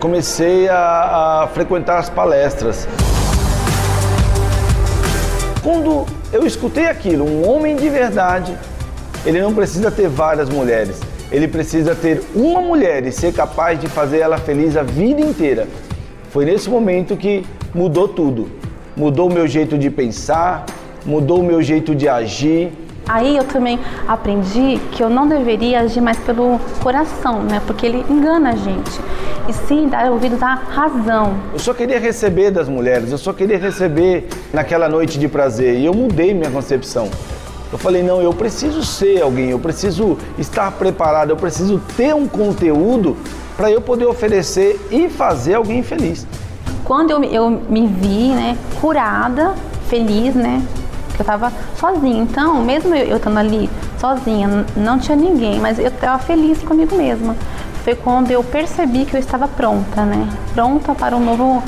comecei 0.00 0.68
a, 0.68 1.42
a 1.42 1.48
frequentar 1.48 1.98
as 1.98 2.10
palestras. 2.10 2.88
Quando 5.62 6.04
eu 6.32 6.44
escutei 6.44 6.86
aquilo, 6.86 7.24
um 7.24 7.48
homem 7.48 7.76
de 7.76 7.88
verdade, 7.88 8.56
ele 9.24 9.40
não 9.40 9.54
precisa 9.54 9.90
ter 9.90 10.08
várias 10.08 10.48
mulheres, 10.48 11.00
ele 11.30 11.46
precisa 11.46 11.94
ter 11.94 12.22
uma 12.34 12.60
mulher 12.60 13.06
e 13.06 13.12
ser 13.12 13.32
capaz 13.32 13.80
de 13.80 13.86
fazer 13.86 14.18
ela 14.18 14.38
feliz 14.38 14.76
a 14.76 14.82
vida 14.82 15.20
inteira. 15.20 15.68
Foi 16.30 16.44
nesse 16.44 16.68
momento 16.68 17.16
que 17.16 17.46
mudou 17.72 18.08
tudo. 18.08 18.50
Mudou 18.96 19.30
o 19.30 19.32
meu 19.32 19.46
jeito 19.46 19.78
de 19.78 19.88
pensar, 19.88 20.66
mudou 21.06 21.40
o 21.40 21.44
meu 21.44 21.62
jeito 21.62 21.94
de 21.94 22.08
agir, 22.08 22.72
Aí 23.08 23.36
eu 23.36 23.44
também 23.44 23.78
aprendi 24.06 24.80
que 24.92 25.02
eu 25.02 25.10
não 25.10 25.26
deveria 25.26 25.80
agir 25.80 26.00
mais 26.00 26.18
pelo 26.18 26.58
coração, 26.80 27.42
né? 27.42 27.60
Porque 27.66 27.84
ele 27.84 28.04
engana 28.08 28.50
a 28.50 28.56
gente. 28.56 29.00
E 29.48 29.52
sim 29.52 29.88
dar 29.88 30.10
ouvido 30.10 30.36
da 30.36 30.54
razão. 30.54 31.34
Eu 31.52 31.58
só 31.58 31.74
queria 31.74 31.98
receber 31.98 32.50
das 32.50 32.68
mulheres, 32.68 33.10
eu 33.10 33.18
só 33.18 33.32
queria 33.32 33.58
receber 33.58 34.28
naquela 34.52 34.88
noite 34.88 35.18
de 35.18 35.26
prazer. 35.26 35.78
E 35.78 35.84
eu 35.84 35.92
mudei 35.92 36.32
minha 36.32 36.50
concepção. 36.50 37.10
Eu 37.72 37.78
falei, 37.78 38.02
não, 38.02 38.20
eu 38.20 38.34
preciso 38.34 38.84
ser 38.84 39.22
alguém, 39.22 39.48
eu 39.50 39.58
preciso 39.58 40.18
estar 40.38 40.70
preparado, 40.72 41.30
eu 41.30 41.36
preciso 41.36 41.80
ter 41.96 42.14
um 42.14 42.28
conteúdo 42.28 43.16
para 43.56 43.70
eu 43.70 43.80
poder 43.80 44.04
oferecer 44.04 44.78
e 44.90 45.08
fazer 45.08 45.54
alguém 45.54 45.82
feliz. 45.82 46.26
Quando 46.84 47.10
eu, 47.10 47.24
eu 47.24 47.50
me 47.50 47.86
vi, 47.86 48.28
né, 48.28 48.58
curada, 48.78 49.54
feliz, 49.88 50.34
né, 50.34 50.62
eu 51.18 51.24
tava 51.24 51.52
sozinha. 51.76 52.22
Então, 52.22 52.62
mesmo 52.62 52.94
eu 52.94 53.16
estando 53.16 53.38
ali 53.38 53.68
sozinha, 53.98 54.64
não 54.76 54.98
tinha 54.98 55.16
ninguém, 55.16 55.60
mas 55.60 55.78
eu 55.78 55.88
estava 55.88 56.18
feliz 56.18 56.62
comigo 56.62 56.96
mesma. 56.96 57.36
Foi 57.84 57.94
quando 57.94 58.30
eu 58.30 58.44
percebi 58.44 59.04
que 59.04 59.16
eu 59.16 59.20
estava 59.20 59.48
pronta, 59.48 60.04
né? 60.04 60.28
Pronta 60.54 60.94
para 60.94 61.16
um 61.16 61.24
novo 61.24 61.62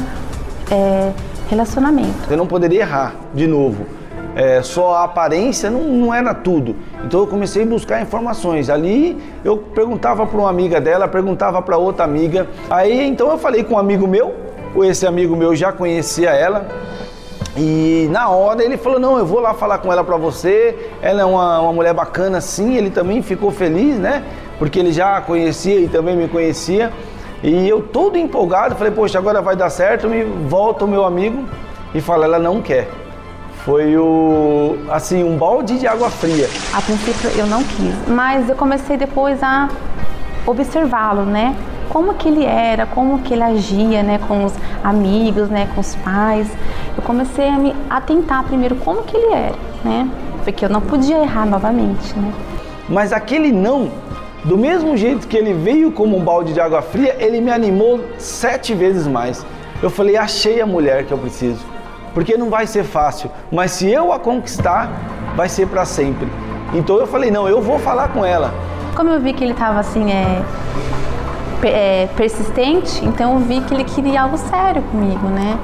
é, 0.71 1.13
relacionamento. 1.49 2.31
Eu 2.31 2.37
não 2.37 2.47
poderia 2.47 2.81
errar 2.81 3.15
de 3.35 3.47
novo. 3.47 3.87
É, 4.37 4.63
só 4.63 4.95
a 4.95 5.05
aparência 5.05 5.71
não, 5.71 5.85
não, 5.85 6.15
era 6.15 6.35
tudo. 6.35 6.75
Então 7.05 7.21
eu 7.21 7.27
comecei 7.27 7.63
a 7.63 7.67
buscar 7.67 8.03
informações. 8.03 8.69
Ali 8.69 9.17
eu 9.45 9.57
perguntava 9.57 10.27
para 10.27 10.39
uma 10.39 10.51
amiga 10.51 10.81
dela, 10.81 11.07
perguntava 11.07 11.63
para 11.63 11.77
outra 11.77 12.05
amiga. 12.05 12.49
Aí 12.69 13.07
então 13.07 13.31
eu 13.31 13.39
falei 13.39 13.63
com 13.63 13.75
um 13.75 13.79
amigo 13.79 14.09
meu, 14.09 14.35
esse 14.83 15.07
amigo 15.07 15.37
meu 15.37 15.55
já 15.55 15.73
conhecia 15.73 16.31
ela, 16.31 16.67
e 17.57 18.09
na 18.11 18.29
hora 18.29 18.65
ele 18.65 18.77
falou: 18.77 18.99
Não, 18.99 19.17
eu 19.17 19.25
vou 19.25 19.41
lá 19.41 19.55
falar 19.55 19.79
com 19.79 19.93
ela 19.93 20.03
para 20.03 20.17
você. 20.17 20.91
Ela 21.01 21.23
é 21.23 21.25
uma, 21.25 21.61
uma 21.61 21.73
mulher 21.73 21.95
bacana, 21.95 22.41
sim. 22.41 22.77
Ele 22.77 22.91
também 22.91 23.23
ficou 23.23 23.51
feliz, 23.51 23.97
né? 23.97 24.25
Porque 24.59 24.79
ele 24.79 24.93
já 24.93 25.17
a 25.17 25.21
conhecia 25.21 25.79
e 25.79 25.89
também 25.89 26.17
me 26.17 26.29
conhecia. 26.29 26.93
E 27.43 27.69
eu 27.69 27.81
todo 27.81 28.19
empolgado, 28.19 28.75
falei: 28.75 28.93
Poxa, 28.93 29.19
agora 29.19 29.41
vai 29.41 29.55
dar 29.55 29.71
certo. 29.71 30.09
Me 30.09 30.25
volta 30.25 30.85
o 30.85 30.89
meu 30.89 31.05
amigo 31.05 31.45
e 31.95 32.01
fala: 32.01 32.25
Ela 32.25 32.39
não 32.39 32.61
quer. 32.61 32.89
Foi 33.65 33.97
o 33.97 34.77
assim 34.91 35.23
um 35.23 35.39
balde 35.39 35.79
de 35.79 35.87
água 35.87 36.11
fria. 36.11 36.49
A 36.73 36.83
princípio 36.83 37.31
eu 37.39 37.47
não 37.47 37.63
quis, 37.63 37.95
mas 38.09 38.49
eu 38.49 38.57
comecei 38.57 38.97
depois 38.97 39.43
a 39.43 39.69
observá-lo, 40.47 41.25
né? 41.25 41.57
Como 41.89 42.15
que 42.15 42.29
ele 42.29 42.45
era, 42.45 42.87
como 42.87 43.19
que 43.21 43.35
ele 43.35 43.43
agia, 43.43 44.03
né, 44.03 44.19
com 44.27 44.45
os 44.45 44.53
amigos, 44.83 45.49
né, 45.49 45.69
com 45.75 45.81
os 45.81 45.95
pais. 45.97 46.49
Eu 46.97 47.03
comecei 47.03 47.49
a 47.49 47.59
me 47.59 47.75
atentar 47.89 48.45
primeiro 48.45 48.77
como 48.77 49.03
que 49.03 49.17
ele 49.17 49.33
era, 49.33 49.55
né, 49.85 50.09
porque 50.43 50.65
eu 50.65 50.69
não 50.69 50.81
podia 50.81 51.19
errar 51.19 51.47
novamente, 51.47 52.17
né. 52.19 52.33
Mas 52.89 53.13
aquele 53.13 53.51
não, 53.51 53.91
do 54.45 54.59
mesmo 54.59 54.97
jeito 54.97 55.27
que 55.27 55.37
ele 55.37 55.55
veio 55.55 55.91
como 55.91 56.17
um 56.17 56.23
balde 56.23 56.53
de 56.53 56.61
água 56.61 56.83
fria, 56.83 57.17
ele 57.19 57.41
me 57.41 57.51
animou 57.51 58.01
sete 58.19 58.75
vezes 58.75 59.07
mais. 59.07 59.45
Eu 59.83 59.91
falei, 59.91 60.17
achei 60.17 60.61
a 60.61 60.67
mulher 60.67 61.05
que 61.05 61.13
eu 61.13 61.19
preciso, 61.19 61.65
porque 62.13 62.37
não 62.37 62.51
vai 62.51 62.67
ser 62.67 62.85
fácil, 62.85 63.31
mas 63.51 63.73
se 63.73 63.91
eu 63.91 64.13
a 64.13 64.19
conquistar, 64.19 64.91
vai 65.35 65.49
ser 65.49 65.67
para 65.67 65.85
sempre. 65.85 66.29
Então 66.73 66.97
eu 66.97 67.07
falei, 67.07 67.31
não, 67.31 67.49
eu 67.49 67.61
vou 67.61 67.79
falar 67.79 68.09
com 68.09 68.25
ela. 68.25 68.53
Como 68.95 69.11
eu 69.11 69.21
vi 69.21 69.33
que 69.33 69.43
ele 69.43 69.53
estava 69.53 69.81
assim, 69.81 70.13
é, 70.13 70.43
é, 71.63 72.09
persistente, 72.17 73.05
então 73.05 73.35
eu 73.35 73.39
vi 73.41 73.61
que 73.61 73.75
ele 73.75 73.85
queria 73.85 74.23
algo 74.23 74.37
sério 74.37 74.83
comigo, 74.83 75.27
né? 75.29 75.59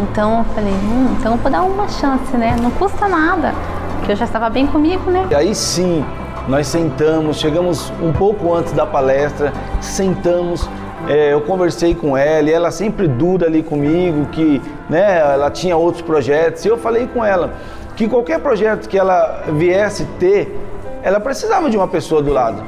Então 0.00 0.38
eu 0.38 0.44
falei, 0.54 0.72
hum, 0.72 1.16
então 1.18 1.32
eu 1.32 1.38
vou 1.38 1.50
dar 1.50 1.62
uma 1.62 1.88
chance, 1.88 2.36
né? 2.36 2.56
Não 2.60 2.70
custa 2.70 3.08
nada, 3.08 3.54
porque 3.98 4.12
eu 4.12 4.16
já 4.16 4.24
estava 4.24 4.50
bem 4.50 4.66
comigo, 4.66 5.10
né? 5.10 5.26
E 5.30 5.34
aí 5.34 5.54
sim, 5.54 6.04
nós 6.48 6.66
sentamos, 6.66 7.38
chegamos 7.38 7.92
um 8.02 8.12
pouco 8.12 8.52
antes 8.54 8.72
da 8.72 8.84
palestra, 8.84 9.52
sentamos 9.80 10.68
é, 11.08 11.34
eu 11.34 11.40
conversei 11.42 11.94
com 11.94 12.16
ela 12.16 12.48
e 12.48 12.52
ela 12.52 12.70
sempre 12.70 13.06
dura 13.06 13.46
ali 13.46 13.62
comigo 13.62 14.26
que 14.26 14.60
né, 14.88 15.18
ela 15.18 15.50
tinha 15.50 15.76
outros 15.76 16.02
projetos. 16.02 16.64
E 16.64 16.68
eu 16.68 16.78
falei 16.78 17.06
com 17.06 17.24
ela 17.24 17.54
que 17.94 18.08
qualquer 18.08 18.40
projeto 18.40 18.88
que 18.88 18.98
ela 18.98 19.44
viesse 19.48 20.04
ter, 20.18 20.58
ela 21.02 21.20
precisava 21.20 21.68
de 21.68 21.76
uma 21.76 21.86
pessoa 21.86 22.22
do 22.22 22.32
lado. 22.32 22.62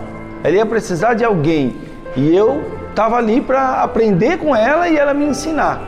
Ela 0.44 0.56
ia 0.56 0.66
precisar 0.66 1.14
de 1.14 1.25
alguém. 1.25 1.76
E 2.16 2.35
eu 2.35 2.62
estava 2.88 3.16
ali 3.16 3.40
para 3.40 3.82
aprender 3.82 4.38
com 4.38 4.56
ela 4.56 4.88
e 4.88 4.96
ela 4.96 5.12
me 5.12 5.26
ensinar 5.26 5.82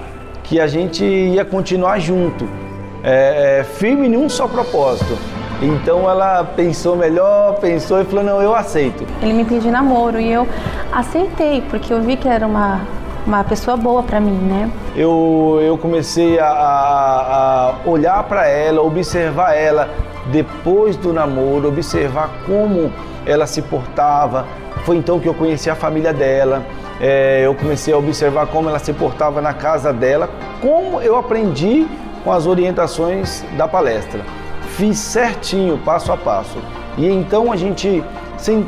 que 0.45 0.61
a 0.61 0.67
gente 0.67 1.05
ia 1.05 1.45
continuar 1.45 1.99
junto, 1.99 2.49
é, 3.03 3.61
é, 3.61 3.65
firme 3.65 4.07
em 4.07 4.17
um 4.17 4.29
só 4.29 4.47
propósito. 4.47 5.17
Então 5.61 6.09
ela 6.09 6.45
pensou 6.45 6.97
melhor, 6.97 7.55
pensou 7.61 8.01
e 8.01 8.05
falou: 8.05 8.25
não, 8.25 8.41
eu 8.41 8.55
aceito. 8.55 9.05
Ele 9.21 9.33
me 9.33 9.45
pediu 9.45 9.73
namoro 9.73 10.21
e 10.21 10.31
eu 10.31 10.47
aceitei, 10.93 11.63
porque 11.69 11.93
eu 11.93 12.01
vi 12.01 12.17
que 12.17 12.29
era 12.29 12.47
uma, 12.47 12.81
uma 13.27 13.43
pessoa 13.43 13.77
boa 13.77 14.03
para 14.03 14.21
mim, 14.21 14.39
né? 14.39 14.71
Eu, 14.95 15.59
eu 15.63 15.77
comecei 15.77 16.39
a, 16.39 16.47
a 16.47 17.75
olhar 17.89 18.23
para 18.25 18.47
ela, 18.47 18.83
observar 18.83 19.55
ela 19.55 19.91
depois 20.31 20.97
do 20.97 21.13
namoro, 21.13 21.69
observar 21.69 22.31
como 22.47 22.93
ela 23.27 23.47
se 23.47 23.63
portava. 23.63 24.47
Foi 24.89 24.97
então 24.97 25.21
que 25.21 25.29
eu 25.29 25.35
conheci 25.35 25.69
a 25.69 25.75
família 25.75 26.15
dela. 26.15 26.65
É, 26.99 27.43
eu 27.45 27.55
comecei 27.55 27.93
a 27.93 27.99
observar 27.99 28.47
como 28.47 28.71
ela 28.71 28.79
se 28.79 28.93
portava 28.93 29.43
na 29.43 29.53
casa 29.53 29.93
dela, 29.93 30.31
como 30.63 31.01
eu 31.03 31.15
aprendi 31.15 31.87
com 32.25 32.33
as 32.33 32.47
orientações 32.47 33.45
da 33.59 33.69
palestra 33.69 34.23
fiz 34.79 34.97
certinho, 34.97 35.77
passo 35.79 36.13
a 36.13 36.17
passo. 36.17 36.57
E 36.97 37.07
então 37.07 37.51
a 37.51 37.57
gente, 37.57 38.03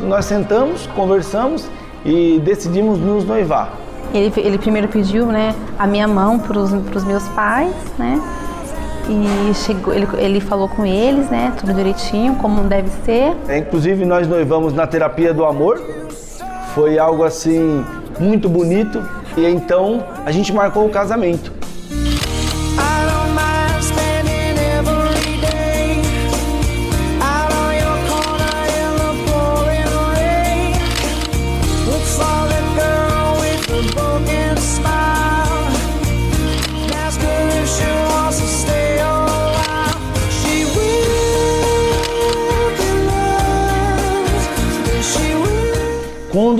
nós 0.02 0.24
sentamos, 0.24 0.88
conversamos 0.88 1.68
e 2.04 2.40
decidimos 2.44 2.98
nos 2.98 3.24
noivar. 3.24 3.72
Ele, 4.12 4.32
ele 4.36 4.58
primeiro 4.58 4.88
pediu, 4.88 5.26
né, 5.26 5.54
a 5.78 5.86
minha 5.86 6.08
mão 6.08 6.36
para 6.36 6.58
os 6.58 7.04
meus 7.04 7.22
pais, 7.28 7.72
né? 7.96 8.20
E 9.09 9.54
chegou, 9.54 9.92
ele, 9.92 10.07
ele 10.19 10.40
falou 10.40 10.69
com 10.69 10.85
eles, 10.85 11.28
né, 11.30 11.52
tudo 11.59 11.73
direitinho, 11.73 12.37
como 12.37 12.62
deve 12.64 12.88
ser. 13.04 13.37
É, 13.49 13.59
inclusive 13.59 14.04
nós 14.04 14.28
noivamos 14.28 14.73
na 14.73 14.87
terapia 14.87 15.35
do 15.35 15.45
amor. 15.45 15.80
Foi 16.75 16.99
algo 16.99 17.25
assim 17.25 17.85
muito 18.19 18.49
bonito 18.49 19.02
e 19.37 19.45
então 19.47 20.04
a 20.25 20.30
gente 20.30 20.52
marcou 20.52 20.87
o 20.87 20.90
casamento. 20.90 21.59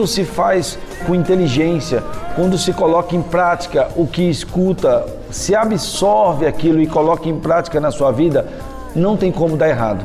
Quando 0.01 0.09
se 0.09 0.25
faz 0.25 0.79
com 1.07 1.15
inteligência, 1.15 2.03
quando 2.35 2.57
se 2.57 2.73
coloca 2.73 3.15
em 3.15 3.21
prática 3.21 3.89
o 3.95 4.07
que 4.07 4.31
escuta, 4.31 5.05
se 5.31 5.55
absorve 5.55 6.47
aquilo 6.47 6.81
e 6.81 6.87
coloca 6.87 7.29
em 7.29 7.39
prática 7.39 7.79
na 7.79 7.91
sua 7.91 8.11
vida, 8.11 8.49
não 8.97 9.15
tem 9.15 9.31
como 9.31 9.59
dar 9.59 9.69
errado. 9.69 10.03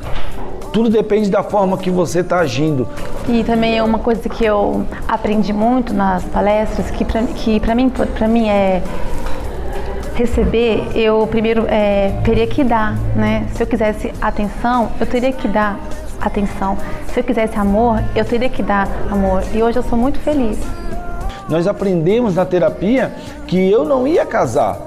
Tudo 0.73 0.89
depende 0.89 1.29
da 1.29 1.43
forma 1.43 1.77
que 1.77 1.89
você 1.89 2.19
está 2.19 2.39
agindo. 2.39 2.85
E 3.29 3.41
também 3.45 3.77
é 3.77 3.81
uma 3.81 3.99
coisa 3.99 4.27
que 4.27 4.43
eu 4.43 4.85
aprendi 5.07 5.53
muito 5.53 5.93
nas 5.93 6.25
palestras, 6.25 6.91
que 6.91 7.05
para 7.05 7.23
que 7.23 7.61
mim, 7.73 7.89
mim 8.27 8.49
é 8.49 8.83
receber, 10.13 10.89
eu 10.93 11.25
primeiro 11.27 11.67
é, 11.69 12.19
teria 12.25 12.47
que 12.47 12.65
dar, 12.65 12.97
né? 13.15 13.47
Se 13.53 13.63
eu 13.63 13.67
quisesse 13.67 14.11
atenção, 14.21 14.91
eu 14.99 15.05
teria 15.05 15.31
que 15.31 15.47
dar 15.47 15.79
atenção. 16.19 16.77
Se 17.13 17.19
eu 17.19 17.23
quisesse 17.23 17.57
amor, 17.57 18.01
eu 18.15 18.25
teria 18.25 18.49
que 18.49 18.63
dar 18.63 18.87
amor. 19.11 19.43
E 19.53 19.61
hoje 19.61 19.77
eu 19.77 19.83
sou 19.83 19.97
muito 19.97 20.19
feliz. 20.19 20.57
Nós 21.47 21.67
aprendemos 21.67 22.35
na 22.35 22.45
terapia 22.45 23.13
que 23.47 23.69
eu 23.69 23.85
não 23.85 24.07
ia 24.07 24.25
casar 24.25 24.77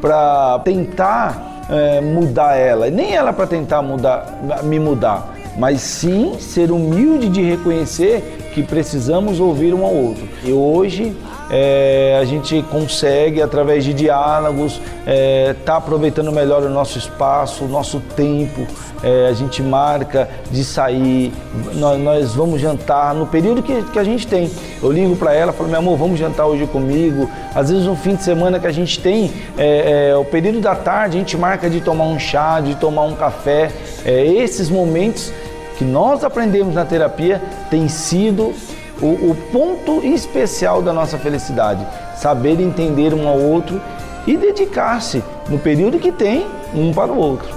para 0.00 0.58
tentar 0.64 1.64
é, 1.70 2.00
mudar 2.00 2.56
ela, 2.56 2.90
nem 2.90 3.14
ela 3.14 3.32
para 3.32 3.46
tentar 3.46 3.82
mudar, 3.82 4.26
me 4.62 4.78
mudar, 4.78 5.34
mas 5.56 5.80
sim 5.80 6.38
ser 6.38 6.72
humilde 6.72 7.28
de 7.28 7.42
reconhecer 7.42 8.50
que 8.54 8.62
precisamos 8.62 9.38
ouvir 9.38 9.74
um 9.74 9.84
ao 9.84 9.94
outro. 9.94 10.28
E 10.42 10.52
hoje 10.52 11.16
é, 11.50 12.18
a 12.20 12.24
gente 12.24 12.62
consegue, 12.70 13.40
através 13.40 13.84
de 13.84 13.94
diálogos, 13.94 14.74
estar 14.74 14.82
é, 15.06 15.54
tá 15.64 15.76
aproveitando 15.76 16.30
melhor 16.30 16.62
o 16.62 16.68
nosso 16.68 16.98
espaço, 16.98 17.64
o 17.64 17.68
nosso 17.68 18.00
tempo. 18.00 18.66
É, 19.02 19.28
a 19.28 19.32
gente 19.32 19.62
marca 19.62 20.28
de 20.50 20.64
sair, 20.64 21.32
nós, 21.74 22.00
nós, 22.00 22.34
vamos 22.34 22.60
jantar 22.60 23.14
no 23.14 23.26
período 23.26 23.62
que, 23.62 23.82
que 23.82 23.98
a 23.98 24.04
gente 24.04 24.26
tem. 24.26 24.50
Eu 24.82 24.90
ligo 24.90 25.14
para 25.16 25.32
ela, 25.32 25.52
falo, 25.52 25.68
meu 25.68 25.78
amor, 25.78 25.96
vamos 25.96 26.18
jantar 26.18 26.46
hoje 26.46 26.66
comigo. 26.66 27.30
Às 27.54 27.70
vezes, 27.70 27.86
no 27.86 27.94
fim 27.94 28.16
de 28.16 28.24
semana 28.24 28.58
que 28.58 28.66
a 28.66 28.72
gente 28.72 28.98
tem, 28.98 29.32
é, 29.56 30.10
é, 30.10 30.16
o 30.16 30.24
período 30.24 30.60
da 30.60 30.74
tarde, 30.74 31.16
a 31.16 31.20
gente 31.20 31.36
marca 31.36 31.70
de 31.70 31.80
tomar 31.80 32.04
um 32.04 32.18
chá, 32.18 32.60
de 32.60 32.74
tomar 32.74 33.04
um 33.04 33.14
café. 33.14 33.70
É, 34.04 34.26
esses 34.26 34.68
momentos 34.68 35.32
que 35.78 35.84
nós 35.84 36.24
aprendemos 36.24 36.74
na 36.74 36.84
terapia 36.84 37.40
têm 37.70 37.88
sido 37.88 38.52
o, 39.00 39.30
o 39.30 39.36
ponto 39.52 40.04
especial 40.04 40.82
da 40.82 40.92
nossa 40.92 41.18
felicidade, 41.18 41.86
saber 42.16 42.60
entender 42.60 43.14
um 43.14 43.28
ao 43.28 43.38
outro 43.38 43.80
e 44.26 44.36
dedicar-se 44.36 45.22
no 45.48 45.58
período 45.58 45.98
que 45.98 46.12
tem 46.12 46.46
um 46.74 46.92
para 46.92 47.12
o 47.12 47.16
outro. 47.16 47.48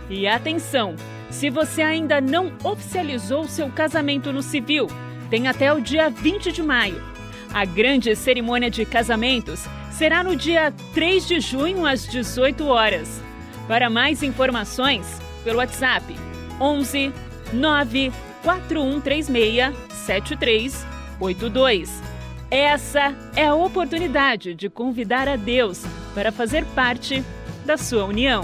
E 0.09 0.27
atenção! 0.27 0.95
Se 1.31 1.49
você 1.49 1.81
ainda 1.81 2.21
não 2.21 2.51
oficializou 2.63 3.47
seu 3.47 3.69
casamento 3.69 4.33
no 4.33 4.43
civil, 4.43 4.87
tem 5.29 5.47
até 5.47 5.73
o 5.73 5.81
dia 5.81 6.09
20 6.09 6.51
de 6.51 6.61
maio. 6.61 7.01
A 7.53 7.63
grande 7.65 8.15
cerimônia 8.15 8.69
de 8.69 8.85
casamentos 8.85 9.65
será 9.91 10.23
no 10.23 10.35
dia 10.35 10.71
3 10.93 11.27
de 11.27 11.39
junho 11.39 11.83
às 11.85 12.05
18 12.05 12.67
horas. 12.67 13.19
Para 13.67 13.89
mais 13.89 14.21
informações, 14.21 15.19
pelo 15.43 15.57
WhatsApp 15.59 16.15
11 16.59 17.11
9 17.53 18.11
4136 18.43 19.73
7382. 19.89 22.01
Essa 22.49 23.15
é 23.35 23.45
a 23.45 23.53
oportunidade 23.55 24.53
de 24.53 24.69
convidar 24.69 25.29
a 25.29 25.37
Deus 25.37 25.83
para 26.13 26.31
fazer 26.31 26.65
parte 26.67 27.23
da 27.65 27.75
sua 27.77 28.05
união. 28.05 28.43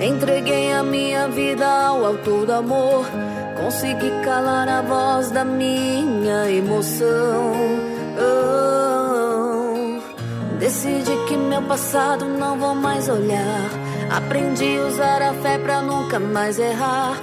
Entreguei 0.00 0.72
a 0.72 0.82
minha 0.84 1.26
vida 1.28 1.66
ao 1.66 2.04
autor 2.04 2.46
do 2.46 2.52
amor. 2.52 3.04
Consegui 3.60 4.10
calar 4.24 4.68
a 4.68 4.80
voz 4.82 5.32
da 5.32 5.44
minha 5.44 6.48
emoção. 6.48 7.52
Oh, 8.16 9.98
decidi 10.60 11.16
que 11.26 11.36
meu 11.36 11.62
passado 11.62 12.24
não 12.24 12.56
vou 12.56 12.76
mais 12.76 13.08
olhar. 13.08 13.68
Aprendi 14.08 14.78
a 14.78 14.86
usar 14.86 15.20
a 15.20 15.34
fé 15.34 15.58
pra 15.58 15.82
nunca 15.82 16.20
mais 16.20 16.60
errar. 16.60 17.16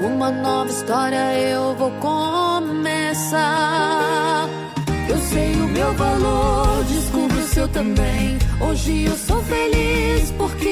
Uma 0.00 0.30
nova 0.30 0.70
história 0.70 1.38
eu 1.38 1.74
vou 1.74 1.90
começar. 2.00 3.42
Eu 5.08 5.18
sei 5.18 5.52
o 5.52 5.68
meu 5.68 5.92
valor, 5.92 6.82
descubro 6.84 7.38
o 7.38 7.46
seu 7.46 7.68
também. 7.68 8.38
Hoje 8.58 9.04
eu 9.04 9.16
sou 9.16 9.42
feliz 9.42 10.30
porque 10.38 10.71